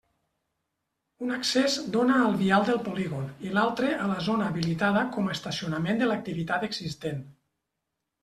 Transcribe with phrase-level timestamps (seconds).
[1.25, 5.35] Un accés dóna al vial del polígon i l'altre a la zona habilitada com a
[5.37, 7.21] estacionament de l'activitat existent.